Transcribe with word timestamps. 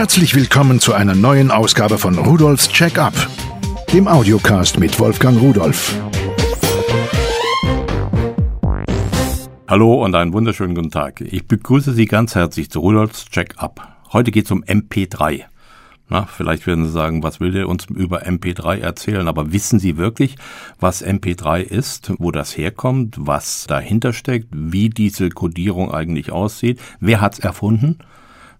Herzlich 0.00 0.34
willkommen 0.34 0.80
zu 0.80 0.94
einer 0.94 1.14
neuen 1.14 1.50
Ausgabe 1.50 1.98
von 1.98 2.16
Rudolfs 2.16 2.70
Check-up, 2.70 3.12
dem 3.92 4.08
Audiocast 4.08 4.80
mit 4.80 4.98
Wolfgang 4.98 5.38
Rudolf. 5.38 5.94
Hallo 9.68 10.02
und 10.02 10.14
einen 10.14 10.32
wunderschönen 10.32 10.74
guten 10.74 10.90
Tag. 10.90 11.20
Ich 11.20 11.46
begrüße 11.46 11.92
Sie 11.92 12.06
ganz 12.06 12.34
herzlich 12.34 12.70
zu 12.70 12.80
Rudolfs 12.80 13.26
Check-up. 13.26 13.88
Heute 14.10 14.30
geht 14.30 14.46
es 14.46 14.50
um 14.50 14.64
MP3. 14.64 15.42
Na, 16.08 16.24
vielleicht 16.24 16.66
werden 16.66 16.86
Sie 16.86 16.92
sagen, 16.92 17.22
was 17.22 17.38
will 17.38 17.52
der 17.52 17.68
uns 17.68 17.84
über 17.84 18.22
MP3 18.22 18.78
erzählen? 18.78 19.28
Aber 19.28 19.52
wissen 19.52 19.78
Sie 19.78 19.98
wirklich, 19.98 20.36
was 20.78 21.04
MP3 21.04 21.60
ist, 21.60 22.10
wo 22.16 22.30
das 22.30 22.56
herkommt, 22.56 23.16
was 23.18 23.66
dahinter 23.66 24.14
steckt, 24.14 24.48
wie 24.50 24.88
diese 24.88 25.28
Codierung 25.28 25.92
eigentlich 25.92 26.32
aussieht? 26.32 26.80
Wer 27.00 27.20
hat's 27.20 27.38
erfunden? 27.38 27.98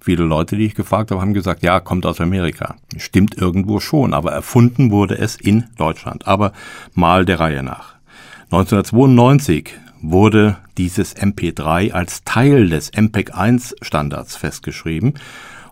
Viele 0.01 0.25
Leute, 0.25 0.57
die 0.57 0.64
ich 0.64 0.74
gefragt 0.74 1.11
habe, 1.11 1.20
haben 1.20 1.34
gesagt, 1.34 1.62
ja, 1.62 1.79
kommt 1.79 2.06
aus 2.06 2.20
Amerika. 2.20 2.77
Stimmt 2.97 3.37
irgendwo 3.37 3.80
schon, 3.80 4.15
aber 4.15 4.33
erfunden 4.33 4.91
wurde 4.91 5.19
es 5.19 5.37
in 5.37 5.65
Deutschland. 5.77 6.27
Aber 6.27 6.52
mal 6.95 7.27
der 7.27 7.38
Reihe 7.38 7.62
nach. 7.62 7.97
1992 8.45 9.74
wurde 10.02 10.57
dieses 10.79 11.15
MP3 11.15 11.93
als 11.93 12.24
Teil 12.24 12.71
des 12.71 12.91
MPEG 12.93 13.34
1 13.34 13.77
Standards 13.83 14.37
festgeschrieben 14.37 15.15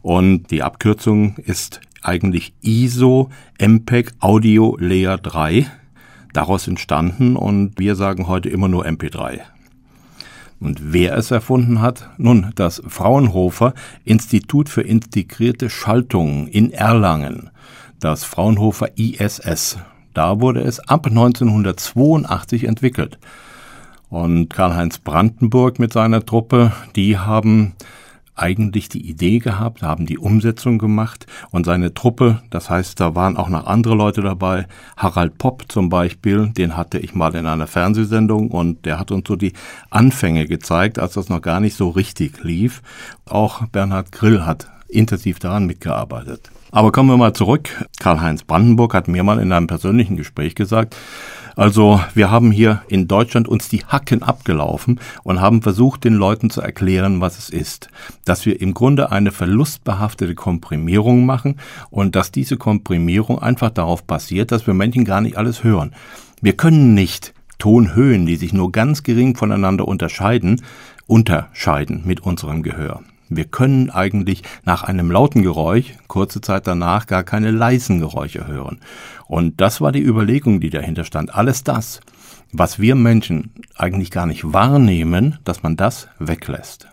und 0.02 0.50
die 0.50 0.62
Abkürzung 0.62 1.36
ist 1.38 1.80
eigentlich 2.02 2.52
ISO 2.60 3.30
MPEG 3.58 4.12
Audio 4.20 4.76
Layer 4.78 5.18
3 5.18 5.66
daraus 6.32 6.68
entstanden 6.68 7.36
und 7.36 7.78
wir 7.78 7.96
sagen 7.96 8.28
heute 8.28 8.48
immer 8.48 8.68
nur 8.68 8.86
MP3. 8.86 9.40
Und 10.60 10.92
wer 10.92 11.16
es 11.16 11.30
erfunden 11.30 11.80
hat? 11.80 12.10
Nun, 12.18 12.50
das 12.56 12.82
Fraunhofer 12.86 13.74
Institut 14.04 14.68
für 14.68 14.82
integrierte 14.82 15.70
Schaltungen 15.70 16.48
in 16.48 16.72
Erlangen, 16.72 17.50
das 18.00 18.24
Fraunhofer 18.24 18.98
ISS. 18.98 19.78
Da 20.14 20.40
wurde 20.40 20.62
es 20.62 20.80
ab 20.80 21.06
1982 21.06 22.64
entwickelt. 22.64 23.18
Und 24.08 24.48
Karl-Heinz 24.48 24.98
Brandenburg 24.98 25.78
mit 25.78 25.92
seiner 25.92 26.24
Truppe, 26.24 26.72
die 26.96 27.18
haben 27.18 27.74
eigentlich 28.38 28.88
die 28.88 29.08
Idee 29.08 29.38
gehabt, 29.38 29.82
haben 29.82 30.06
die 30.06 30.18
Umsetzung 30.18 30.78
gemacht 30.78 31.26
und 31.50 31.66
seine 31.66 31.94
Truppe, 31.94 32.42
das 32.50 32.70
heißt, 32.70 33.00
da 33.00 33.14
waren 33.14 33.36
auch 33.36 33.48
noch 33.48 33.66
andere 33.66 33.94
Leute 33.94 34.22
dabei, 34.22 34.66
Harald 34.96 35.38
Popp 35.38 35.64
zum 35.68 35.88
Beispiel, 35.88 36.48
den 36.48 36.76
hatte 36.76 36.98
ich 36.98 37.14
mal 37.14 37.34
in 37.34 37.46
einer 37.46 37.66
Fernsehsendung 37.66 38.50
und 38.50 38.84
der 38.84 38.98
hat 38.98 39.10
uns 39.10 39.26
so 39.26 39.36
die 39.36 39.52
Anfänge 39.90 40.46
gezeigt, 40.46 40.98
als 40.98 41.14
das 41.14 41.28
noch 41.28 41.42
gar 41.42 41.60
nicht 41.60 41.76
so 41.76 41.88
richtig 41.90 42.42
lief. 42.42 42.82
Auch 43.26 43.66
Bernhard 43.66 44.12
Grill 44.12 44.44
hat 44.44 44.70
intensiv 44.88 45.38
daran 45.38 45.66
mitgearbeitet. 45.66 46.50
Aber 46.70 46.92
kommen 46.92 47.08
wir 47.08 47.16
mal 47.16 47.32
zurück. 47.32 47.70
Karl-Heinz 47.98 48.44
Brandenburg 48.44 48.94
hat 48.94 49.08
mir 49.08 49.22
mal 49.22 49.38
in 49.38 49.52
einem 49.52 49.66
persönlichen 49.66 50.16
Gespräch 50.16 50.54
gesagt, 50.54 50.96
also 51.56 52.00
wir 52.14 52.30
haben 52.30 52.52
hier 52.52 52.82
in 52.86 53.08
Deutschland 53.08 53.48
uns 53.48 53.68
die 53.68 53.84
Hacken 53.84 54.22
abgelaufen 54.22 55.00
und 55.24 55.40
haben 55.40 55.60
versucht, 55.60 56.04
den 56.04 56.14
Leuten 56.14 56.50
zu 56.50 56.60
erklären, 56.60 57.20
was 57.20 57.36
es 57.36 57.50
ist. 57.50 57.88
Dass 58.24 58.46
wir 58.46 58.60
im 58.60 58.74
Grunde 58.74 59.10
eine 59.10 59.32
verlustbehaftete 59.32 60.36
Komprimierung 60.36 61.26
machen 61.26 61.56
und 61.90 62.14
dass 62.14 62.30
diese 62.30 62.58
Komprimierung 62.58 63.40
einfach 63.40 63.70
darauf 63.70 64.04
basiert, 64.04 64.52
dass 64.52 64.68
wir 64.68 64.74
Menschen 64.74 65.04
gar 65.04 65.20
nicht 65.20 65.36
alles 65.36 65.64
hören. 65.64 65.94
Wir 66.40 66.52
können 66.52 66.94
nicht 66.94 67.34
Tonhöhen, 67.58 68.26
die 68.26 68.36
sich 68.36 68.52
nur 68.52 68.70
ganz 68.70 69.02
gering 69.02 69.34
voneinander 69.34 69.88
unterscheiden, 69.88 70.62
unterscheiden 71.08 72.02
mit 72.04 72.20
unserem 72.20 72.62
Gehör. 72.62 73.02
Wir 73.28 73.44
können 73.44 73.90
eigentlich 73.90 74.42
nach 74.64 74.82
einem 74.82 75.10
lauten 75.10 75.42
Geräusch 75.42 75.94
kurze 76.06 76.40
Zeit 76.40 76.66
danach 76.66 77.06
gar 77.06 77.24
keine 77.24 77.50
leisen 77.50 78.00
Geräusche 78.00 78.46
hören. 78.46 78.80
Und 79.26 79.60
das 79.60 79.80
war 79.80 79.92
die 79.92 80.02
Überlegung, 80.02 80.60
die 80.60 80.70
dahinter 80.70 81.04
stand. 81.04 81.34
Alles 81.34 81.64
das, 81.64 82.00
was 82.52 82.78
wir 82.78 82.94
Menschen 82.94 83.52
eigentlich 83.76 84.10
gar 84.10 84.26
nicht 84.26 84.52
wahrnehmen, 84.52 85.38
dass 85.44 85.62
man 85.62 85.76
das 85.76 86.08
weglässt. 86.18 86.88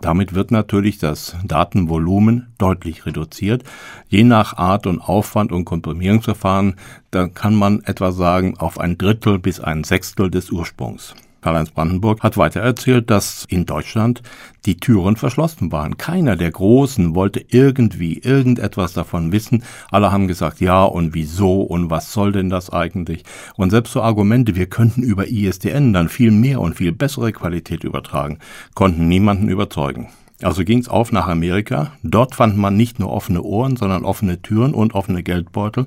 Damit 0.00 0.34
wird 0.34 0.50
natürlich 0.50 0.98
das 0.98 1.36
Datenvolumen 1.44 2.48
deutlich 2.58 3.06
reduziert. 3.06 3.64
Je 4.08 4.24
nach 4.24 4.56
Art 4.56 4.86
und 4.86 5.00
Aufwand 5.00 5.52
und 5.52 5.64
Komprimierungsverfahren, 5.64 6.76
da 7.10 7.28
kann 7.28 7.54
man 7.54 7.82
etwa 7.84 8.12
sagen, 8.12 8.58
auf 8.58 8.78
ein 8.78 8.98
Drittel 8.98 9.38
bis 9.38 9.58
ein 9.58 9.84
Sechstel 9.84 10.30
des 10.30 10.50
Ursprungs. 10.50 11.14
Karl-Heinz 11.46 11.70
Brandenburg 11.70 12.24
hat 12.24 12.36
weiter 12.36 12.58
erzählt, 12.58 13.08
dass 13.08 13.44
in 13.48 13.66
Deutschland 13.66 14.20
die 14.64 14.78
Türen 14.78 15.14
verschlossen 15.14 15.70
waren. 15.70 15.96
Keiner 15.96 16.34
der 16.34 16.50
Großen 16.50 17.14
wollte 17.14 17.40
irgendwie 17.48 18.18
irgendetwas 18.18 18.94
davon 18.94 19.30
wissen. 19.30 19.62
Alle 19.92 20.10
haben 20.10 20.26
gesagt, 20.26 20.60
ja 20.60 20.82
und 20.82 21.14
wieso 21.14 21.62
und 21.62 21.88
was 21.88 22.12
soll 22.12 22.32
denn 22.32 22.50
das 22.50 22.70
eigentlich? 22.70 23.22
Und 23.54 23.70
selbst 23.70 23.92
so 23.92 24.02
Argumente, 24.02 24.56
wir 24.56 24.66
könnten 24.66 25.04
über 25.04 25.28
ISDN 25.28 25.92
dann 25.92 26.08
viel 26.08 26.32
mehr 26.32 26.60
und 26.60 26.74
viel 26.74 26.90
bessere 26.90 27.30
Qualität 27.30 27.84
übertragen, 27.84 28.40
konnten 28.74 29.06
niemanden 29.06 29.48
überzeugen. 29.48 30.08
Also 30.42 30.64
ging's 30.64 30.88
auf 30.88 31.12
nach 31.12 31.28
Amerika. 31.28 31.92
Dort 32.02 32.34
fand 32.34 32.56
man 32.56 32.76
nicht 32.76 32.98
nur 32.98 33.10
offene 33.10 33.42
Ohren, 33.42 33.76
sondern 33.76 34.04
offene 34.04 34.42
Türen 34.42 34.74
und 34.74 34.94
offene 34.94 35.22
Geldbeutel. 35.22 35.86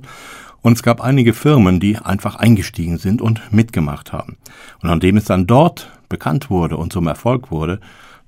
Und 0.61 0.73
es 0.73 0.83
gab 0.83 1.01
einige 1.01 1.33
Firmen, 1.33 1.79
die 1.79 1.97
einfach 1.97 2.35
eingestiegen 2.35 2.97
sind 2.97 3.21
und 3.21 3.41
mitgemacht 3.51 4.11
haben. 4.11 4.37
Und 4.81 4.89
an 4.89 4.99
dem 4.99 5.17
es 5.17 5.25
dann 5.25 5.47
dort 5.47 5.89
bekannt 6.09 6.49
wurde 6.49 6.77
und 6.77 6.91
zum 6.91 7.07
Erfolg 7.07 7.51
wurde, 7.51 7.79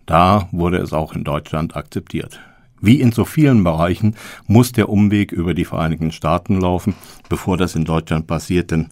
da 0.06 0.48
wurde 0.52 0.78
es 0.78 0.94
auch 0.94 1.14
in 1.14 1.24
Deutschland 1.24 1.76
akzeptiert. 1.76 2.40
Wie 2.80 3.00
in 3.00 3.12
so 3.12 3.26
vielen 3.26 3.64
Bereichen 3.64 4.16
muss 4.48 4.72
der 4.72 4.90
Umweg 4.90 5.32
über 5.32 5.54
die 5.54 5.66
Vereinigten 5.66 6.12
Staaten 6.12 6.60
laufen, 6.60 6.96
bevor 7.30 7.58
das 7.58 7.76
in 7.76 7.86
Deutschland 7.86 8.28
passiert, 8.28 8.72
denn 8.72 8.90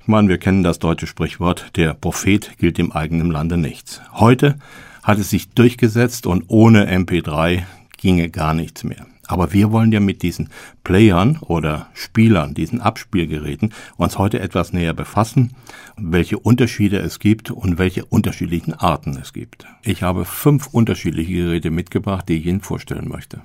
ich 0.00 0.08
meine, 0.08 0.28
wir 0.28 0.38
kennen 0.38 0.62
das 0.62 0.78
deutsche 0.78 1.06
Sprichwort, 1.06 1.76
der 1.76 1.92
Prophet 1.92 2.56
gilt 2.56 2.78
im 2.78 2.92
eigenen 2.92 3.30
Lande 3.30 3.58
nichts. 3.58 4.00
Heute 4.14 4.56
hat 5.08 5.18
es 5.18 5.30
sich 5.30 5.48
durchgesetzt 5.48 6.26
und 6.26 6.44
ohne 6.48 6.94
MP3 6.94 7.62
ginge 7.96 8.28
gar 8.28 8.52
nichts 8.52 8.84
mehr. 8.84 9.06
Aber 9.26 9.54
wir 9.54 9.72
wollen 9.72 9.90
ja 9.90 10.00
mit 10.00 10.22
diesen 10.22 10.50
Playern 10.84 11.38
oder 11.40 11.88
Spielern, 11.94 12.52
diesen 12.52 12.82
Abspielgeräten, 12.82 13.72
uns 13.96 14.18
heute 14.18 14.40
etwas 14.40 14.74
näher 14.74 14.92
befassen, 14.92 15.54
welche 15.96 16.38
Unterschiede 16.38 16.98
es 16.98 17.20
gibt 17.20 17.50
und 17.50 17.78
welche 17.78 18.04
unterschiedlichen 18.04 18.74
Arten 18.74 19.18
es 19.20 19.32
gibt. 19.32 19.64
Ich 19.82 20.02
habe 20.02 20.26
fünf 20.26 20.66
unterschiedliche 20.66 21.32
Geräte 21.32 21.70
mitgebracht, 21.70 22.28
die 22.28 22.36
ich 22.36 22.46
Ihnen 22.46 22.60
vorstellen 22.60 23.08
möchte. 23.08 23.40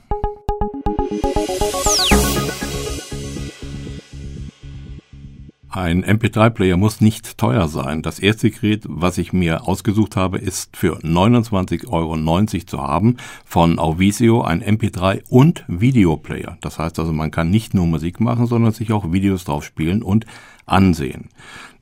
Ein 5.76 6.06
MP3-Player 6.06 6.78
muss 6.78 7.02
nicht 7.02 7.40
teuer 7.40 7.68
sein. 7.68 8.04
Das 8.04 8.20
erste 8.20 8.52
Gerät, 8.52 8.84
was 8.88 9.18
ich 9.18 9.34
mir 9.34 9.68
ausgesucht 9.68 10.16
habe, 10.16 10.38
ist 10.38 10.78
für 10.78 11.00
29,90 11.00 11.88
Euro 11.88 12.46
zu 12.68 12.78
haben 12.80 13.18
von 13.44 13.80
Auvisio, 13.80 14.44
ein 14.44 14.62
MP3 14.62 15.24
und 15.30 15.66
Videoplayer. 15.68 16.60
Das 16.62 16.78
heißt 16.78 17.00
also, 17.00 17.12
man 17.12 17.32
kann 17.32 17.50
nicht 17.50 17.74
nur 17.74 17.88
Musik 17.88 18.20
machen, 18.20 18.46
sondern 18.46 18.72
sich 18.72 18.92
auch 18.92 19.12
Videos 19.12 19.46
drauf 19.46 19.64
spielen 19.64 20.04
und 20.04 20.28
ansehen. 20.68 21.30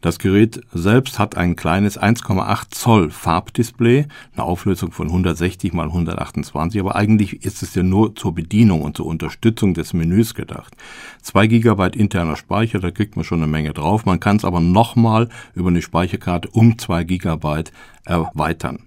Das 0.02 0.18
Gerät 0.18 0.62
selbst 0.74 1.20
hat 1.20 1.38
ein 1.38 1.56
kleines 1.56 2.00
1,8 2.00 2.72
Zoll 2.72 3.12
Farbdisplay, 3.12 4.08
eine 4.34 4.44
Auflösung 4.44 4.92
von 4.92 5.08
160 5.08 5.74
mal 5.74 5.86
128, 5.86 6.82
aber 6.82 6.96
eigentlich 6.96 7.46
ist 7.46 7.62
es 7.62 7.76
ja 7.76 7.84
nur 7.84 8.16
zur 8.16 8.34
Bedienung 8.34 8.82
und 8.82 8.98
zur 8.98 9.06
Unterstützung 9.06 9.76
des 9.76 9.94
Menüs 9.94 10.34
gedacht. 10.34 10.76
2 11.22 11.46
GB 11.46 12.00
interner 12.00 12.36
Speicher, 12.36 12.80
da 12.80 12.90
kriegt 12.90 13.16
man 13.16 13.24
schon 13.24 13.44
eine 13.44 13.52
Menge 13.52 13.74
drauf. 13.74 14.06
Man 14.06 14.20
kann 14.20 14.38
es 14.38 14.46
aber 14.46 14.60
nochmal 14.60 15.30
über 15.54 15.70
eine 15.70 15.84
Speicherkarte 15.84 16.50
um 16.50 16.80
2 16.80 17.04
GB 17.04 17.66
erweitern. 18.04 18.80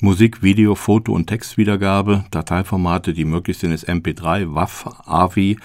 Musik, 0.00 0.42
Video, 0.42 0.76
Foto 0.76 1.12
und 1.12 1.26
Textwiedergabe, 1.26 2.24
Dateiformate, 2.30 3.14
die 3.14 3.24
möglich 3.24 3.58
sind, 3.58 3.72
ist 3.72 3.88
MP3, 3.88 4.54
WAV, 4.54 4.86
AVI, 5.06 5.58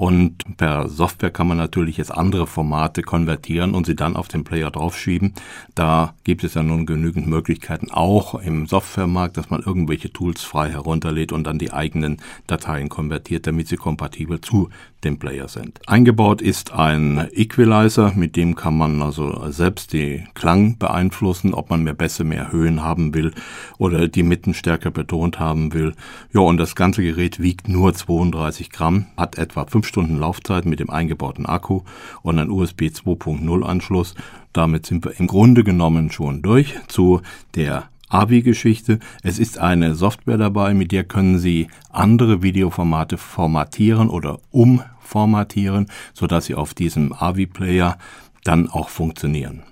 und 0.00 0.56
per 0.56 0.88
Software 0.88 1.30
kann 1.30 1.46
man 1.46 1.58
natürlich 1.58 1.98
jetzt 1.98 2.10
andere 2.10 2.46
Formate 2.46 3.02
konvertieren 3.02 3.74
und 3.74 3.84
sie 3.84 3.94
dann 3.94 4.16
auf 4.16 4.28
den 4.28 4.44
Player 4.44 4.70
draufschieben. 4.70 5.34
Da 5.74 6.14
gibt 6.24 6.42
es 6.42 6.54
ja 6.54 6.62
nun 6.62 6.86
genügend 6.86 7.26
Möglichkeiten, 7.26 7.90
auch 7.90 8.34
im 8.36 8.66
Softwaremarkt, 8.66 9.36
dass 9.36 9.50
man 9.50 9.60
irgendwelche 9.60 10.10
Tools 10.10 10.42
frei 10.42 10.70
herunterlädt 10.70 11.32
und 11.32 11.44
dann 11.44 11.58
die 11.58 11.74
eigenen 11.74 12.16
Dateien 12.46 12.88
konvertiert, 12.88 13.46
damit 13.46 13.68
sie 13.68 13.76
kompatibel 13.76 14.40
zu 14.40 14.70
dem 15.04 15.18
Player 15.18 15.48
sind. 15.48 15.80
Eingebaut 15.86 16.42
ist 16.42 16.72
ein 16.72 17.28
Equalizer, 17.32 18.12
mit 18.14 18.36
dem 18.36 18.54
kann 18.54 18.76
man 18.76 19.02
also 19.02 19.50
selbst 19.50 19.92
den 19.92 20.28
Klang 20.34 20.78
beeinflussen, 20.78 21.54
ob 21.54 21.70
man 21.70 21.82
mehr 21.82 21.94
Bässe, 21.94 22.24
mehr 22.24 22.52
Höhen 22.52 22.82
haben 22.82 23.14
will 23.14 23.32
oder 23.78 24.08
die 24.08 24.22
Mitten 24.22 24.54
stärker 24.54 24.90
betont 24.90 25.38
haben 25.38 25.72
will. 25.72 25.94
Ja, 26.32 26.40
und 26.40 26.58
das 26.58 26.74
ganze 26.74 27.02
Gerät 27.02 27.40
wiegt 27.40 27.68
nur 27.68 27.94
32 27.94 28.70
Gramm, 28.70 29.06
hat 29.16 29.38
etwa 29.38 29.64
5 29.64 29.86
Stunden 29.86 30.18
Laufzeit 30.18 30.64
mit 30.64 30.80
dem 30.80 30.90
eingebauten 30.90 31.46
Akku 31.46 31.82
und 32.22 32.38
ein 32.38 32.50
USB 32.50 32.82
2.0 32.82 33.62
Anschluss. 33.62 34.14
Damit 34.52 34.86
sind 34.86 35.04
wir 35.04 35.18
im 35.18 35.26
Grunde 35.26 35.64
genommen 35.64 36.10
schon 36.10 36.42
durch 36.42 36.74
zu 36.88 37.20
der 37.54 37.88
AVI-Geschichte. 38.10 38.98
Es 39.22 39.38
ist 39.38 39.58
eine 39.58 39.94
Software 39.94 40.36
dabei, 40.36 40.74
mit 40.74 40.92
der 40.92 41.04
können 41.04 41.38
Sie 41.38 41.68
andere 41.90 42.42
Videoformate 42.42 43.16
formatieren 43.16 44.10
oder 44.10 44.40
umformatieren, 44.50 45.86
sodass 46.12 46.46
sie 46.46 46.54
auf 46.54 46.74
diesem 46.74 47.12
AVI-Player 47.12 47.96
dann 48.44 48.68
auch 48.68 48.88
funktionieren. 48.88 49.62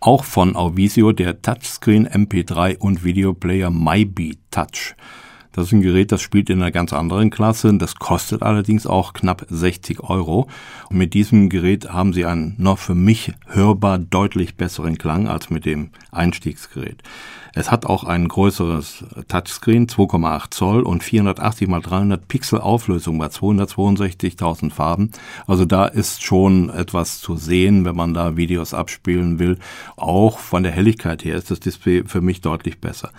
Auch 0.00 0.24
von 0.24 0.56
Auvisio 0.56 1.12
der 1.12 1.42
Touchscreen 1.42 2.08
MP3 2.08 2.78
und 2.78 3.04
Videoplayer 3.04 3.70
MyBeat 3.70 4.38
Touch. 4.50 4.94
Das 5.58 5.66
ist 5.66 5.72
ein 5.72 5.82
Gerät, 5.82 6.12
das 6.12 6.22
spielt 6.22 6.50
in 6.50 6.62
einer 6.62 6.70
ganz 6.70 6.92
anderen 6.92 7.30
Klasse. 7.30 7.76
Das 7.78 7.96
kostet 7.96 8.44
allerdings 8.44 8.86
auch 8.86 9.12
knapp 9.12 9.44
60 9.48 10.04
Euro. 10.04 10.46
Und 10.88 10.98
mit 10.98 11.14
diesem 11.14 11.48
Gerät 11.48 11.90
haben 11.92 12.12
Sie 12.12 12.26
einen 12.26 12.54
noch 12.58 12.78
für 12.78 12.94
mich 12.94 13.32
hörbar 13.48 13.98
deutlich 13.98 14.54
besseren 14.54 14.98
Klang 14.98 15.26
als 15.26 15.50
mit 15.50 15.64
dem 15.64 15.90
Einstiegsgerät. 16.12 17.02
Es 17.58 17.72
hat 17.72 17.86
auch 17.86 18.04
ein 18.04 18.28
größeres 18.28 19.04
Touchscreen, 19.26 19.88
2,8 19.88 20.52
Zoll 20.52 20.82
und 20.82 21.02
480 21.02 21.68
x 21.68 21.88
300 21.88 22.28
Pixel 22.28 22.60
Auflösung 22.60 23.18
bei 23.18 23.26
262.000 23.26 24.70
Farben. 24.70 25.10
Also 25.48 25.64
da 25.64 25.86
ist 25.86 26.22
schon 26.22 26.70
etwas 26.70 27.20
zu 27.20 27.36
sehen, 27.36 27.84
wenn 27.84 27.96
man 27.96 28.14
da 28.14 28.36
Videos 28.36 28.74
abspielen 28.74 29.40
will. 29.40 29.58
Auch 29.96 30.38
von 30.38 30.62
der 30.62 30.70
Helligkeit 30.70 31.24
her 31.24 31.34
ist 31.34 31.50
das 31.50 31.58
Display 31.58 32.04
für 32.06 32.20
mich 32.20 32.42
deutlich 32.42 32.80
besser. 32.80 33.10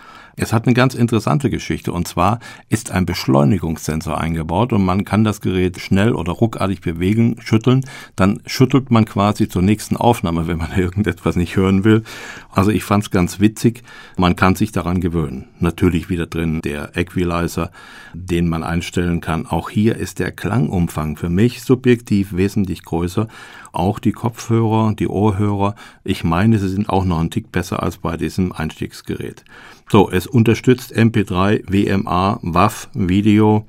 Es 0.41 0.53
hat 0.53 0.65
eine 0.65 0.73
ganz 0.73 0.95
interessante 0.95 1.49
Geschichte 1.49 1.91
und 1.91 2.07
zwar 2.07 2.39
ist 2.69 2.91
ein 2.91 3.05
Beschleunigungssensor 3.05 4.17
eingebaut 4.17 4.71
und 4.71 4.85
man 4.85 5.03
kann 5.03 5.25
das 5.25 5.41
Gerät 5.41 5.81
schnell 5.81 6.13
oder 6.13 6.31
ruckartig 6.31 6.79
bewegen, 6.79 7.35
schütteln. 7.41 7.83
Dann 8.15 8.41
schüttelt 8.45 8.89
man 8.89 9.03
quasi 9.03 9.49
zur 9.49 9.63
nächsten 9.63 9.97
Aufnahme, 9.97 10.47
wenn 10.47 10.57
man 10.57 10.71
irgendetwas 10.77 11.35
nicht 11.35 11.57
hören 11.57 11.83
will. 11.83 12.03
Also 12.51 12.71
ich 12.71 12.85
fand 12.85 13.03
es 13.03 13.11
ganz 13.11 13.41
witzig. 13.41 13.83
Man 14.15 14.28
kann 14.35 14.55
sich 14.55 14.71
daran 14.71 15.01
gewöhnen. 15.01 15.45
Natürlich 15.59 16.09
wieder 16.09 16.25
drin 16.25 16.61
der 16.61 16.95
Equalizer, 16.95 17.71
den 18.13 18.49
man 18.49 18.63
einstellen 18.63 19.21
kann. 19.21 19.45
Auch 19.45 19.69
hier 19.69 19.95
ist 19.95 20.19
der 20.19 20.31
Klangumfang 20.31 21.15
für 21.15 21.29
mich 21.29 21.61
subjektiv 21.61 22.35
wesentlich 22.35 22.83
größer. 22.83 23.27
Auch 23.71 23.99
die 23.99 24.11
Kopfhörer, 24.11 24.93
die 24.93 25.07
Ohrhörer, 25.07 25.75
ich 26.03 26.23
meine, 26.23 26.59
sie 26.59 26.69
sind 26.69 26.89
auch 26.89 27.05
noch 27.05 27.19
ein 27.19 27.31
Tick 27.31 27.51
besser 27.51 27.81
als 27.83 27.97
bei 27.97 28.17
diesem 28.17 28.51
Einstiegsgerät. 28.51 29.43
So, 29.89 30.09
es 30.11 30.27
unterstützt 30.27 30.95
MP3, 30.95 31.63
WMA, 31.67 32.39
WAV, 32.41 32.89
Video, 32.93 33.65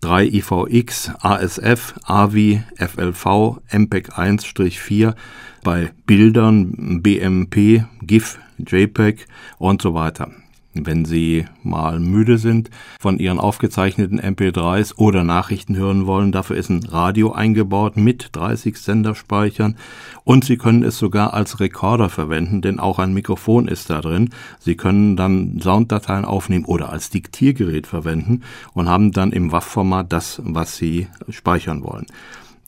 3 0.00 0.24
IVX, 0.24 1.10
ASF, 1.20 1.94
AVI, 2.04 2.62
FLV, 2.76 3.60
MPEG 3.70 4.12
1-4 4.12 5.14
bei 5.62 5.92
Bildern, 6.06 7.02
BMP, 7.02 7.84
GIF, 8.02 8.38
JPEG 8.58 9.26
und 9.58 9.82
so 9.82 9.94
weiter. 9.94 10.30
Wenn 10.72 11.04
Sie 11.04 11.46
mal 11.64 11.98
müde 11.98 12.38
sind 12.38 12.70
von 13.00 13.18
Ihren 13.18 13.40
aufgezeichneten 13.40 14.20
MP3s 14.20 14.96
oder 14.96 15.24
Nachrichten 15.24 15.76
hören 15.76 16.06
wollen, 16.06 16.30
dafür 16.30 16.56
ist 16.56 16.68
ein 16.68 16.84
Radio 16.84 17.32
eingebaut 17.32 17.96
mit 17.96 18.28
30 18.36 18.76
Senderspeichern 18.76 19.76
und 20.22 20.44
Sie 20.44 20.56
können 20.56 20.84
es 20.84 20.96
sogar 20.96 21.34
als 21.34 21.58
Rekorder 21.58 22.08
verwenden, 22.08 22.62
denn 22.62 22.78
auch 22.78 23.00
ein 23.00 23.12
Mikrofon 23.12 23.66
ist 23.66 23.90
da 23.90 24.00
drin. 24.00 24.30
Sie 24.60 24.76
können 24.76 25.16
dann 25.16 25.58
Sounddateien 25.60 26.24
aufnehmen 26.24 26.66
oder 26.66 26.90
als 26.90 27.10
Diktiergerät 27.10 27.88
verwenden 27.88 28.42
und 28.72 28.88
haben 28.88 29.10
dann 29.10 29.32
im 29.32 29.50
WAV-Format 29.50 30.12
das, 30.12 30.40
was 30.44 30.76
Sie 30.76 31.08
speichern 31.28 31.82
wollen 31.82 32.06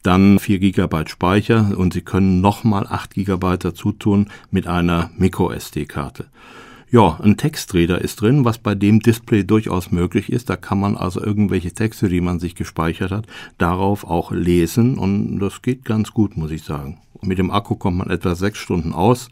dann 0.03 0.41
4 0.41 0.59
GB 0.59 1.05
Speicher 1.07 1.75
und 1.77 1.93
Sie 1.93 2.01
können 2.01 2.41
nochmal 2.41 2.89
8 2.89 3.15
GB 3.15 3.57
dazu 3.59 3.93
tun 3.93 4.31
mit 4.51 4.67
einer 4.67 5.11
MicroSD-Karte. 5.17 6.27
Ja, 6.93 7.19
ein 7.23 7.39
Textreader 7.39 8.03
ist 8.03 8.21
drin, 8.21 8.45
was 8.45 8.59
bei 8.59 8.75
dem 8.75 9.01
Display 9.01 9.45
durchaus 9.45 9.91
möglich 9.91 10.31
ist. 10.31 10.51
Da 10.51 10.57
kann 10.57 10.79
man 10.79 10.95
also 10.95 11.25
irgendwelche 11.25 11.73
Texte, 11.73 12.11
die 12.11 12.21
man 12.21 12.39
sich 12.39 12.55
gespeichert 12.55 13.13
hat, 13.13 13.27
darauf 13.57 14.05
auch 14.05 14.31
lesen 14.31 14.99
und 14.99 15.39
das 15.39 15.63
geht 15.63 15.87
ganz 15.87 16.11
gut, 16.11 16.37
muss 16.37 16.51
ich 16.51 16.65
sagen. 16.65 17.01
Mit 17.23 17.39
dem 17.39 17.51
Akku 17.51 17.77
kommt 17.77 17.97
man 17.97 18.11
etwa 18.11 18.35
sechs 18.35 18.59
Stunden 18.59 18.93
aus 18.93 19.31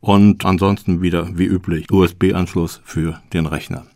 und 0.00 0.44
ansonsten 0.44 1.00
wieder 1.00 1.38
wie 1.38 1.46
üblich 1.46 1.90
USB-Anschluss 1.90 2.82
für 2.84 3.18
den 3.32 3.46
Rechner. 3.46 3.86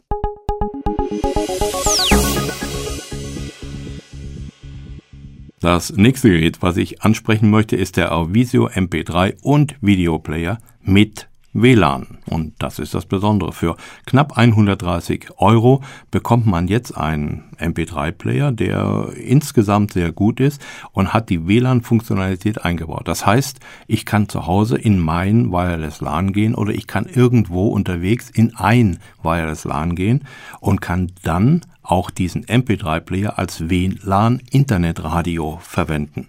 Das 5.60 5.92
nächste 5.94 6.30
Gerät, 6.30 6.62
was 6.62 6.78
ich 6.78 7.02
ansprechen 7.02 7.50
möchte, 7.50 7.76
ist 7.76 7.98
der 7.98 8.16
Auvisio 8.16 8.68
MP3 8.68 9.42
und 9.42 9.74
Videoplayer 9.82 10.58
mit 10.82 11.28
WLAN. 11.54 12.18
Und 12.26 12.54
das 12.58 12.78
ist 12.78 12.94
das 12.94 13.06
Besondere. 13.06 13.52
Für 13.52 13.76
knapp 14.06 14.36
130 14.36 15.28
Euro 15.38 15.82
bekommt 16.10 16.46
man 16.46 16.68
jetzt 16.68 16.96
einen 16.96 17.44
MP3-Player, 17.58 18.52
der 18.52 19.10
insgesamt 19.16 19.92
sehr 19.92 20.12
gut 20.12 20.40
ist 20.40 20.60
und 20.92 21.14
hat 21.14 21.30
die 21.30 21.46
WLAN-Funktionalität 21.46 22.64
eingebaut. 22.64 23.08
Das 23.08 23.24
heißt, 23.24 23.60
ich 23.86 24.04
kann 24.04 24.28
zu 24.28 24.46
Hause 24.46 24.76
in 24.76 24.98
mein 24.98 25.52
Wireless 25.52 26.00
LAN 26.00 26.32
gehen 26.32 26.54
oder 26.54 26.72
ich 26.72 26.86
kann 26.86 27.06
irgendwo 27.06 27.68
unterwegs 27.68 28.30
in 28.30 28.54
ein 28.56 28.98
Wireless 29.22 29.64
LAN 29.64 29.94
gehen 29.94 30.24
und 30.60 30.80
kann 30.80 31.12
dann 31.22 31.62
auch 31.82 32.10
diesen 32.10 32.44
MP3-Player 32.46 33.38
als 33.38 33.68
WLAN-Internetradio 33.68 35.58
verwenden. 35.62 36.26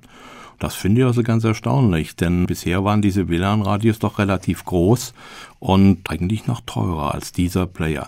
Das 0.60 0.76
finde 0.76 1.02
ich 1.02 1.08
also 1.08 1.24
ganz 1.24 1.44
erstaunlich, 1.44 2.16
denn 2.16 2.46
bisher 2.46 2.84
waren 2.84 3.02
diese 3.02 3.28
WLAN-Radios 3.28 4.00
doch 4.00 4.20
relativ 4.20 4.66
groß 4.66 5.14
und 5.60 6.10
eigentlich 6.10 6.48
noch 6.48 6.62
teurer 6.66 7.14
als 7.14 7.32
dieser 7.32 7.66
Player, 7.66 8.08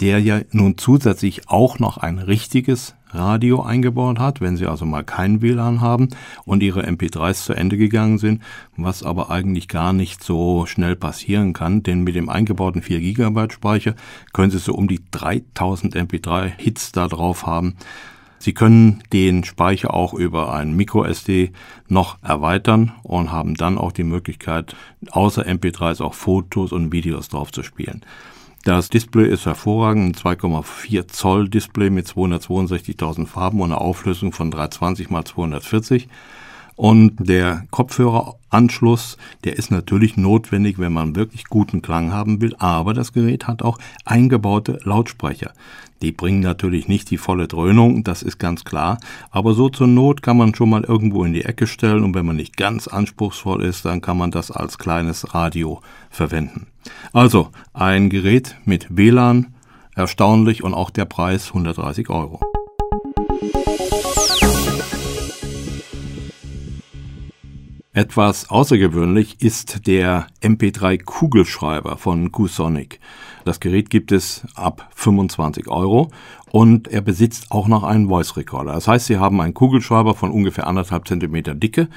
der 0.00 0.20
ja 0.20 0.40
nun 0.52 0.78
zusätzlich 0.78 1.48
auch 1.48 1.78
noch 1.78 1.98
ein 1.98 2.18
richtiges 2.18 2.94
Radio 3.10 3.62
eingebaut 3.62 4.18
hat, 4.18 4.40
wenn 4.40 4.56
Sie 4.56 4.66
also 4.66 4.84
mal 4.84 5.04
kein 5.04 5.40
WLAN 5.40 5.80
haben 5.80 6.08
und 6.44 6.62
Ihre 6.62 6.86
MP3s 6.86 7.44
zu 7.44 7.54
Ende 7.54 7.76
gegangen 7.76 8.18
sind, 8.18 8.42
was 8.76 9.02
aber 9.02 9.30
eigentlich 9.30 9.68
gar 9.68 9.92
nicht 9.92 10.22
so 10.22 10.66
schnell 10.66 10.96
passieren 10.96 11.52
kann, 11.52 11.82
denn 11.82 12.02
mit 12.02 12.14
dem 12.14 12.28
eingebauten 12.28 12.82
4 12.82 13.00
GB 13.00 13.50
Speicher 13.50 13.94
können 14.32 14.50
Sie 14.50 14.58
so 14.58 14.74
um 14.74 14.88
die 14.88 15.00
3000 15.10 15.96
MP3 15.96 16.52
Hits 16.56 16.92
da 16.92 17.08
drauf 17.08 17.46
haben. 17.46 17.76
Sie 18.38 18.54
können 18.54 19.02
den 19.12 19.44
Speicher 19.44 19.92
auch 19.94 20.14
über 20.14 20.52
ein 20.52 20.74
MicroSD 20.74 21.50
noch 21.88 22.18
erweitern 22.22 22.92
und 23.02 23.32
haben 23.32 23.54
dann 23.54 23.78
auch 23.78 23.92
die 23.92 24.04
Möglichkeit, 24.04 24.76
außer 25.10 25.46
MP3s 25.46 26.02
auch 26.02 26.14
Fotos 26.14 26.72
und 26.72 26.92
Videos 26.92 27.28
drauf 27.28 27.50
zu 27.50 27.62
spielen. 27.62 28.02
Das 28.64 28.90
Display 28.90 29.28
ist 29.28 29.46
hervorragend, 29.46 30.24
ein 30.24 30.36
2,4 30.36 31.08
Zoll 31.08 31.48
Display 31.48 31.90
mit 31.90 32.06
262.000 32.06 33.26
Farben 33.26 33.60
und 33.60 33.72
einer 33.72 33.80
Auflösung 33.80 34.32
von 34.32 34.50
320 34.50 35.10
x 35.10 35.30
240. 35.30 36.08
Und 36.78 37.16
der 37.18 37.64
Kopfhöreranschluss, 37.72 39.16
der 39.42 39.56
ist 39.56 39.72
natürlich 39.72 40.16
notwendig, 40.16 40.78
wenn 40.78 40.92
man 40.92 41.16
wirklich 41.16 41.46
guten 41.46 41.82
Klang 41.82 42.12
haben 42.12 42.40
will, 42.40 42.54
aber 42.60 42.94
das 42.94 43.12
Gerät 43.12 43.48
hat 43.48 43.62
auch 43.62 43.78
eingebaute 44.04 44.78
Lautsprecher. 44.84 45.50
Die 46.02 46.12
bringen 46.12 46.38
natürlich 46.38 46.86
nicht 46.86 47.10
die 47.10 47.18
volle 47.18 47.48
Dröhnung, 47.48 48.04
das 48.04 48.22
ist 48.22 48.38
ganz 48.38 48.64
klar, 48.64 49.00
aber 49.32 49.54
so 49.54 49.68
zur 49.68 49.88
Not 49.88 50.22
kann 50.22 50.36
man 50.36 50.54
schon 50.54 50.70
mal 50.70 50.84
irgendwo 50.84 51.24
in 51.24 51.32
die 51.32 51.44
Ecke 51.44 51.66
stellen 51.66 52.04
und 52.04 52.14
wenn 52.14 52.26
man 52.26 52.36
nicht 52.36 52.56
ganz 52.56 52.86
anspruchsvoll 52.86 53.64
ist, 53.64 53.84
dann 53.84 54.00
kann 54.00 54.16
man 54.16 54.30
das 54.30 54.52
als 54.52 54.78
kleines 54.78 55.34
Radio 55.34 55.80
verwenden. 56.10 56.68
Also 57.12 57.48
ein 57.74 58.08
Gerät 58.08 58.54
mit 58.64 58.86
WLAN, 58.96 59.52
erstaunlich 59.96 60.62
und 60.62 60.74
auch 60.74 60.90
der 60.90 61.06
Preis 61.06 61.48
130 61.48 62.08
Euro. 62.08 62.38
Etwas 67.98 68.48
außergewöhnlich 68.48 69.42
ist 69.42 69.88
der 69.88 70.28
MP3 70.40 71.02
Kugelschreiber 71.02 71.96
von 71.96 72.30
QSonic. 72.30 73.00
Das 73.44 73.58
Gerät 73.58 73.90
gibt 73.90 74.12
es 74.12 74.46
ab 74.54 74.88
25 74.94 75.66
Euro 75.66 76.12
und 76.52 76.86
er 76.86 77.00
besitzt 77.00 77.50
auch 77.50 77.66
noch 77.66 77.82
einen 77.82 78.06
Voice 78.06 78.36
Recorder. 78.36 78.74
Das 78.74 78.86
heißt, 78.86 79.06
Sie 79.06 79.18
haben 79.18 79.40
einen 79.40 79.52
Kugelschreiber 79.52 80.14
von 80.14 80.30
ungefähr 80.30 80.68
anderthalb 80.68 81.08
Zentimeter 81.08 81.56
Dicke 81.56 81.88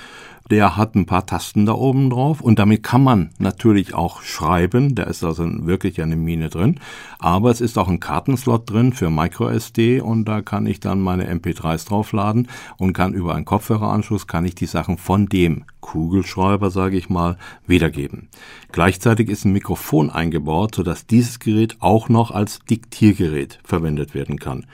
der 0.51 0.75
hat 0.75 0.95
ein 0.95 1.05
paar 1.05 1.25
Tasten 1.25 1.65
da 1.65 1.71
oben 1.71 2.09
drauf 2.09 2.41
und 2.41 2.59
damit 2.59 2.83
kann 2.83 3.01
man 3.01 3.29
natürlich 3.39 3.93
auch 3.93 4.21
schreiben. 4.21 4.95
Da 4.95 5.03
ist 5.03 5.23
also 5.23 5.45
wirklich 5.65 6.01
eine 6.01 6.17
Mine 6.17 6.49
drin. 6.49 6.79
Aber 7.19 7.49
es 7.51 7.61
ist 7.61 7.77
auch 7.77 7.87
ein 7.87 8.01
Kartenslot 8.01 8.69
drin 8.69 8.91
für 8.91 9.09
MicroSD 9.09 10.01
und 10.01 10.25
da 10.25 10.41
kann 10.41 10.65
ich 10.65 10.81
dann 10.81 10.99
meine 10.99 11.33
MP3s 11.33 11.87
draufladen 11.87 12.49
und 12.77 12.91
kann 12.91 13.13
über 13.13 13.33
einen 13.33 13.45
Kopfhöreranschluss 13.45 14.27
kann 14.27 14.43
ich 14.43 14.53
die 14.53 14.65
Sachen 14.65 14.97
von 14.97 15.27
dem 15.27 15.63
Kugelschreiber, 15.79 16.69
sage 16.69 16.97
ich 16.97 17.09
mal, 17.09 17.37
wiedergeben. 17.65 18.27
Gleichzeitig 18.73 19.29
ist 19.29 19.45
ein 19.45 19.53
Mikrofon 19.53 20.09
eingebaut, 20.09 20.75
sodass 20.75 21.07
dieses 21.07 21.39
Gerät 21.39 21.77
auch 21.79 22.09
noch 22.09 22.31
als 22.31 22.59
Diktiergerät 22.69 23.59
verwendet 23.63 24.13
werden 24.13 24.37
kann. 24.37 24.65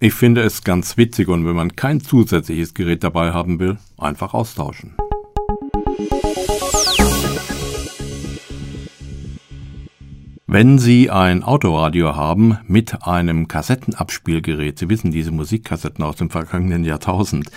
Ich 0.00 0.14
finde 0.14 0.42
es 0.42 0.64
ganz 0.64 0.96
witzig 0.96 1.28
und 1.28 1.46
wenn 1.46 1.54
man 1.54 1.76
kein 1.76 2.00
zusätzliches 2.00 2.74
Gerät 2.74 3.04
dabei 3.04 3.32
haben 3.32 3.60
will, 3.60 3.78
einfach 3.96 4.34
austauschen. 4.34 4.96
Wenn 10.52 10.76
Sie 10.76 11.08
ein 11.08 11.44
Autoradio 11.44 12.14
haben 12.14 12.58
mit 12.66 13.06
einem 13.06 13.48
Kassettenabspielgerät, 13.48 14.78
Sie 14.78 14.90
wissen 14.90 15.10
diese 15.10 15.30
Musikkassetten 15.30 16.04
aus 16.04 16.16
dem 16.16 16.28
vergangenen 16.28 16.84
Jahrtausend, 16.84 17.50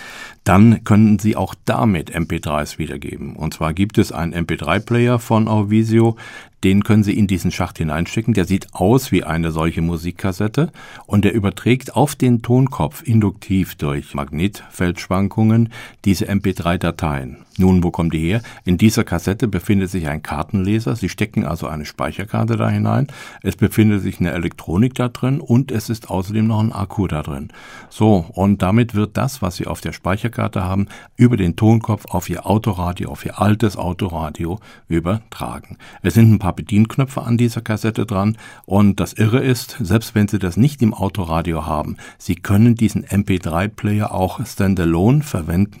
dann 0.44 0.82
können 0.82 1.18
Sie 1.18 1.36
auch 1.36 1.54
damit 1.66 2.16
MP3s 2.16 2.78
wiedergeben. 2.78 3.36
Und 3.36 3.52
zwar 3.52 3.74
gibt 3.74 3.98
es 3.98 4.12
einen 4.12 4.32
MP3-Player 4.32 5.18
von 5.18 5.46
Auvisio, 5.46 6.16
den 6.64 6.82
können 6.84 7.04
Sie 7.04 7.16
in 7.16 7.26
diesen 7.26 7.52
Schacht 7.52 7.78
hineinstecken. 7.78 8.34
Der 8.34 8.44
sieht 8.44 8.68
aus 8.72 9.12
wie 9.12 9.24
eine 9.24 9.52
solche 9.52 9.82
Musikkassette 9.82 10.72
und 11.06 11.24
der 11.24 11.34
überträgt 11.34 11.94
auf 11.94 12.14
den 12.14 12.42
Tonkopf 12.42 13.02
induktiv 13.02 13.74
durch 13.74 14.14
Magnetfeldschwankungen 14.14 15.70
diese 16.04 16.28
MP3-Dateien. 16.28 17.46
Nun, 17.58 17.82
wo 17.82 17.90
kommen 17.90 18.10
die 18.10 18.18
her? 18.18 18.42
In 18.64 18.76
dieser 18.76 19.04
Kassette 19.04 19.48
befindet 19.48 19.90
sich 19.90 20.08
ein 20.08 20.22
Kartenleser. 20.22 20.94
Sie 20.94 21.08
stecken 21.08 21.44
also 21.44 21.66
eine 21.68 21.86
Speicherkarte 21.86 22.56
da 22.56 22.68
hinein. 22.68 23.06
Es 23.42 23.56
befindet 23.56 24.02
sich 24.02 24.20
eine 24.20 24.32
Elektronik 24.32 24.94
da 24.94 25.08
drin 25.08 25.40
und 25.40 25.72
es 25.72 25.88
ist 25.88 26.10
außerdem 26.10 26.46
noch 26.46 26.60
ein 26.60 26.72
Akku 26.72 27.06
da 27.06 27.22
drin. 27.22 27.48
So, 27.88 28.26
und 28.34 28.60
damit 28.60 28.94
wird 28.94 29.16
das, 29.16 29.40
was 29.40 29.56
Sie 29.56 29.66
auf 29.66 29.80
der 29.80 29.92
Speicherkarte 29.92 30.64
haben, 30.64 30.88
über 31.16 31.38
den 31.38 31.56
Tonkopf 31.56 32.04
auf 32.06 32.28
Ihr 32.28 32.46
Autoradio, 32.46 33.10
auf 33.10 33.24
Ihr 33.24 33.40
altes 33.40 33.78
Autoradio 33.78 34.58
übertragen. 34.88 35.78
Es 36.02 36.14
sind 36.14 36.30
ein 36.32 36.38
paar 36.38 36.45
Bedienknöpfe 36.52 37.22
an 37.22 37.36
dieser 37.36 37.60
Kassette 37.60 38.06
dran 38.06 38.36
und 38.64 39.00
das 39.00 39.12
Irre 39.12 39.40
ist, 39.40 39.76
selbst 39.80 40.14
wenn 40.14 40.28
Sie 40.28 40.38
das 40.38 40.56
nicht 40.56 40.82
im 40.82 40.94
Autoradio 40.94 41.66
haben, 41.66 41.96
Sie 42.18 42.34
können 42.34 42.74
diesen 42.74 43.04
MP3-Player 43.04 44.12
auch 44.12 44.44
standalone 44.46 45.22
verwenden 45.22 45.80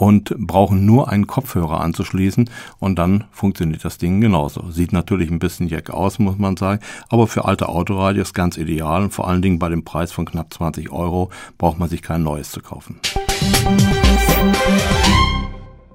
und 0.00 0.34
brauchen 0.38 0.86
nur 0.86 1.10
einen 1.10 1.26
Kopfhörer 1.26 1.82
anzuschließen 1.82 2.48
und 2.78 2.98
dann 2.98 3.24
funktioniert 3.32 3.84
das 3.84 3.98
Ding 3.98 4.22
genauso. 4.22 4.70
Sieht 4.70 4.94
natürlich 4.94 5.30
ein 5.30 5.38
bisschen 5.38 5.68
jack 5.68 5.90
aus, 5.90 6.18
muss 6.18 6.38
man 6.38 6.56
sagen, 6.56 6.80
aber 7.10 7.26
für 7.26 7.44
alte 7.44 7.68
Autoradios 7.68 8.32
ganz 8.32 8.56
ideal 8.56 9.02
und 9.02 9.12
vor 9.12 9.28
allen 9.28 9.42
Dingen 9.42 9.58
bei 9.58 9.68
dem 9.68 9.84
Preis 9.84 10.10
von 10.10 10.24
knapp 10.24 10.54
20 10.54 10.90
Euro 10.90 11.30
braucht 11.58 11.78
man 11.78 11.90
sich 11.90 12.00
kein 12.00 12.22
neues 12.22 12.50
zu 12.50 12.60
kaufen. 12.60 12.98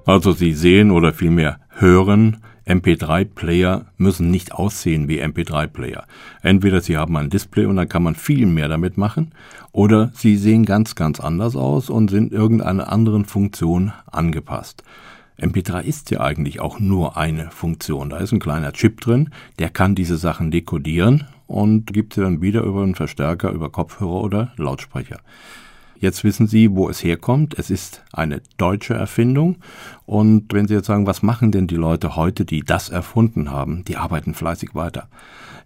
Also 0.04 0.30
Sie 0.30 0.52
sehen 0.52 0.92
oder 0.92 1.12
vielmehr 1.12 1.58
hören, 1.70 2.36
MP3-Player 2.66 3.86
müssen 3.96 4.30
nicht 4.30 4.52
aussehen 4.52 5.08
wie 5.08 5.22
MP3-Player. 5.22 6.04
Entweder 6.42 6.80
Sie 6.80 6.96
haben 6.96 7.16
ein 7.16 7.30
Display 7.30 7.64
und 7.66 7.76
dann 7.76 7.88
kann 7.88 8.02
man 8.02 8.16
viel 8.16 8.46
mehr 8.46 8.68
damit 8.68 8.96
machen, 8.96 9.32
oder 9.72 10.10
sie 10.14 10.36
sehen 10.36 10.64
ganz, 10.64 10.94
ganz 10.94 11.20
anders 11.20 11.54
aus 11.54 11.90
und 11.90 12.10
sind 12.10 12.32
irgendeiner 12.32 12.90
anderen 12.90 13.24
Funktion 13.24 13.92
angepasst. 14.10 14.82
MP3 15.38 15.82
ist 15.82 16.10
ja 16.10 16.20
eigentlich 16.20 16.60
auch 16.60 16.80
nur 16.80 17.16
eine 17.16 17.50
Funktion. 17.50 18.08
Da 18.08 18.16
ist 18.16 18.32
ein 18.32 18.40
kleiner 18.40 18.72
Chip 18.72 19.00
drin, 19.02 19.30
der 19.58 19.68
kann 19.68 19.94
diese 19.94 20.16
Sachen 20.16 20.50
dekodieren 20.50 21.26
und 21.46 21.92
gibt 21.92 22.14
sie 22.14 22.22
dann 22.22 22.40
wieder 22.40 22.62
über 22.62 22.82
einen 22.82 22.94
Verstärker, 22.94 23.50
über 23.50 23.70
Kopfhörer 23.70 24.22
oder 24.22 24.52
Lautsprecher. 24.56 25.20
Jetzt 25.98 26.24
wissen 26.24 26.46
Sie, 26.46 26.70
wo 26.72 26.88
es 26.88 27.02
herkommt. 27.02 27.58
Es 27.58 27.70
ist 27.70 28.02
eine 28.12 28.42
deutsche 28.58 28.94
Erfindung. 28.94 29.56
Und 30.04 30.52
wenn 30.52 30.68
Sie 30.68 30.74
jetzt 30.74 30.86
sagen, 30.86 31.06
was 31.06 31.22
machen 31.22 31.52
denn 31.52 31.66
die 31.66 31.76
Leute 31.76 32.16
heute, 32.16 32.44
die 32.44 32.60
das 32.60 32.90
erfunden 32.90 33.50
haben? 33.50 33.84
Die 33.84 33.96
arbeiten 33.96 34.34
fleißig 34.34 34.74
weiter. 34.74 35.08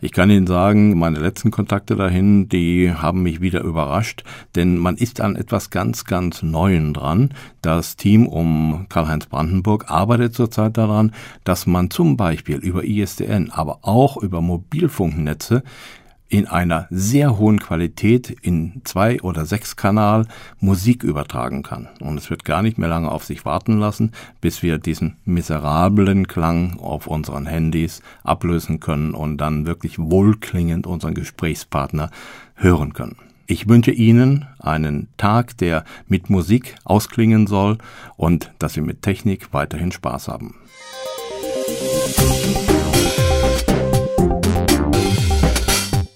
Ich 0.02 0.12
kann 0.12 0.30
Ihnen 0.30 0.46
sagen, 0.46 0.98
meine 0.98 1.18
letzten 1.18 1.50
Kontakte 1.50 1.94
dahin, 1.94 2.48
die 2.48 2.90
haben 2.90 3.22
mich 3.22 3.42
wieder 3.42 3.60
überrascht, 3.60 4.24
denn 4.54 4.78
man 4.78 4.96
ist 4.96 5.20
an 5.20 5.36
etwas 5.36 5.68
ganz, 5.68 6.06
ganz 6.06 6.42
Neuen 6.42 6.94
dran. 6.94 7.34
Das 7.60 7.96
Team 7.96 8.26
um 8.26 8.86
Karl-Heinz 8.88 9.26
Brandenburg 9.26 9.90
arbeitet 9.90 10.34
zurzeit 10.34 10.78
daran, 10.78 11.12
dass 11.44 11.66
man 11.66 11.90
zum 11.90 12.16
Beispiel 12.16 12.56
über 12.56 12.82
ISDN, 12.82 13.50
aber 13.50 13.80
auch 13.82 14.16
über 14.16 14.40
Mobilfunknetze 14.40 15.62
in 16.30 16.46
einer 16.46 16.86
sehr 16.90 17.38
hohen 17.38 17.58
Qualität 17.58 18.30
in 18.30 18.80
zwei 18.84 19.20
oder 19.20 19.44
sechs 19.44 19.76
Kanal 19.76 20.26
Musik 20.60 21.02
übertragen 21.02 21.62
kann. 21.62 21.88
Und 22.00 22.16
es 22.16 22.30
wird 22.30 22.44
gar 22.44 22.62
nicht 22.62 22.78
mehr 22.78 22.88
lange 22.88 23.10
auf 23.10 23.24
sich 23.24 23.44
warten 23.44 23.78
lassen, 23.78 24.12
bis 24.40 24.62
wir 24.62 24.78
diesen 24.78 25.16
miserablen 25.24 26.28
Klang 26.28 26.78
auf 26.78 27.08
unseren 27.08 27.46
Handys 27.46 28.00
ablösen 28.22 28.78
können 28.78 29.12
und 29.12 29.38
dann 29.38 29.66
wirklich 29.66 29.98
wohlklingend 29.98 30.86
unseren 30.86 31.14
Gesprächspartner 31.14 32.10
hören 32.54 32.92
können. 32.92 33.16
Ich 33.46 33.68
wünsche 33.68 33.90
Ihnen 33.90 34.46
einen 34.60 35.08
Tag, 35.16 35.58
der 35.58 35.84
mit 36.06 36.30
Musik 36.30 36.76
ausklingen 36.84 37.48
soll 37.48 37.78
und 38.16 38.52
dass 38.60 38.74
Sie 38.74 38.80
mit 38.80 39.02
Technik 39.02 39.52
weiterhin 39.52 39.90
Spaß 39.90 40.28
haben. 40.28 40.54